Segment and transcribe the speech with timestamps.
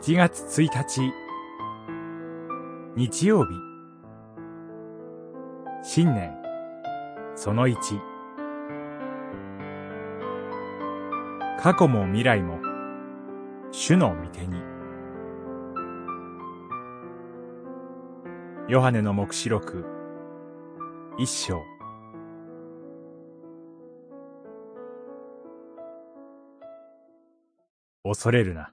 [0.00, 1.12] 7月1日。
[2.94, 3.50] 日曜日。
[5.82, 6.32] 新年。
[7.34, 7.76] その1
[11.58, 12.60] 過去も未来も。
[13.72, 14.62] 主の御手に。
[18.68, 19.84] ヨハネの黙示録。
[21.18, 21.60] 一章。
[28.04, 28.72] 恐れるな。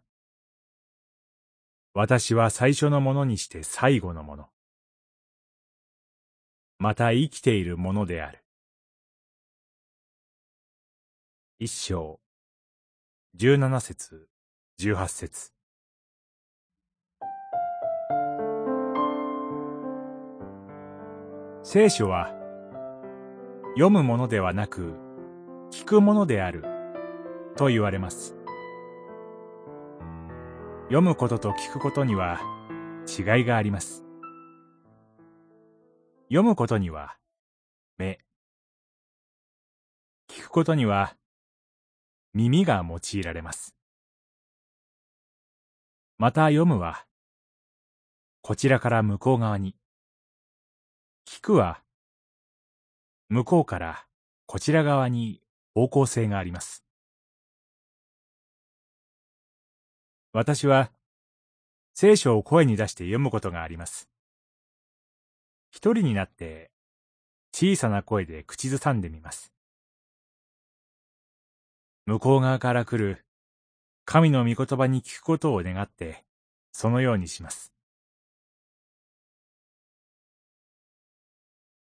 [1.97, 4.47] 私は最初のものにして最後のもの。
[6.77, 8.43] また生きているものである。
[11.57, 12.19] 一章、
[13.33, 14.27] 十七節、
[14.77, 15.53] 十八節。
[21.63, 22.33] 聖書は、
[23.75, 24.95] 読むものではなく、
[25.71, 26.65] 聞くものである、
[27.55, 28.35] と言われます。
[30.85, 32.39] 読むことと聞くことには
[33.07, 34.03] 違いがあります。
[36.25, 37.17] 読むことには
[37.97, 38.19] 目、
[40.29, 41.15] 聞くことには
[42.35, 43.75] 耳が用いられます。
[46.19, 47.07] また読むは
[48.43, 49.75] こちらから向こう側に、
[51.27, 51.81] 聞くは
[53.29, 54.05] 向こうから
[54.45, 55.41] こちら側に
[55.73, 56.84] 方向性があります。
[60.35, 60.91] 私は、
[61.93, 64.09] 聖書を声に出して読むことがあります。
[65.71, 66.71] 一人になって、
[67.53, 69.53] 小さな声で口ずさんでみます。
[72.05, 73.23] 向こう側から来る、
[74.03, 76.25] 神の御言葉に聞くことを願って、
[76.73, 77.71] そのようにします。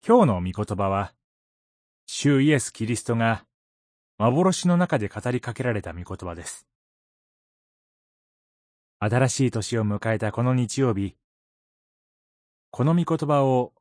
[0.05, 1.13] 今日の御言葉は、
[2.05, 3.45] 主イエス・キリストが
[4.17, 6.67] 幻の中で語りかけられた御言葉です。
[9.03, 11.15] 新しい年を迎えたこの日曜日、
[12.69, 13.73] この御言葉を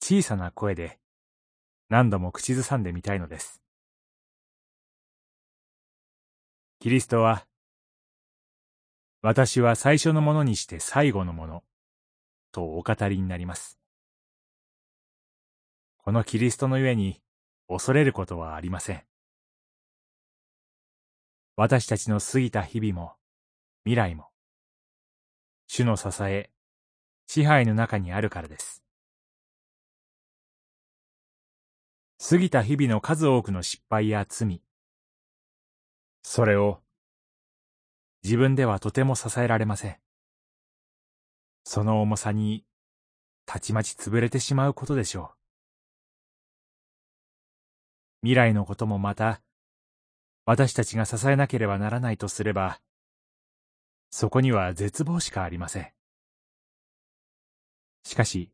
[0.00, 1.00] 小さな声で
[1.88, 3.60] 何度も口ずさんでみたいのです。
[6.78, 7.48] キリストは、
[9.22, 11.64] 私は最初のものにして最後のもの、
[12.52, 13.76] とお語りになります。
[15.98, 17.20] このキリストのゆえに
[17.66, 19.02] 恐れることはありません。
[21.56, 23.14] 私たちの過ぎた日々も
[23.82, 24.29] 未来も
[25.72, 26.50] 主の支え、
[27.28, 28.82] 支配の中にあるからです。
[32.28, 34.62] 過ぎた日々の数多くの失敗や罪、
[36.24, 36.80] それを
[38.24, 39.96] 自分ではとても支えられません。
[41.62, 42.64] その重さに
[43.46, 45.30] たちまち潰れてしまうことでしょ
[48.22, 48.26] う。
[48.26, 49.40] 未来のこともまた、
[50.46, 52.80] 私たちが支えなければならないとすれば、
[54.10, 55.92] そこには絶望しかありません。
[58.02, 58.50] しかし、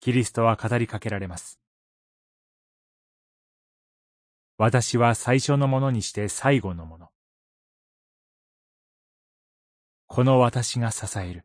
[0.00, 1.60] キリストは語りかけられます。
[4.58, 7.10] 私は最初のものにして最後のもの。
[10.06, 11.44] この私が支える。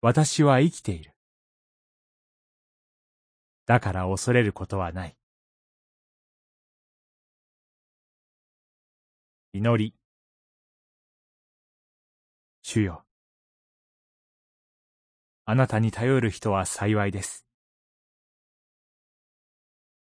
[0.00, 1.14] 私は生きている。
[3.66, 5.16] だから恐れることはない。
[9.52, 10.03] 祈り。
[12.66, 13.04] 主よ。
[15.44, 17.46] あなたに頼る人は幸いです。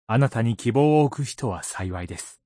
[0.07, 2.41] あなたに希望を置く人は幸いです。